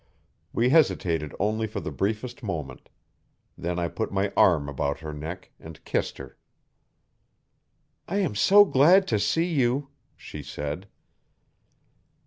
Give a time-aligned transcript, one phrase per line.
[0.51, 2.89] We hesitated only for the briefest moment.
[3.55, 6.39] Then I put my arm about her neck and kissed her.
[8.07, 10.87] 'I am so glad to see you,' she said.